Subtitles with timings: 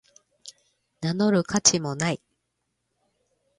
[1.01, 2.19] 名乗る価値もない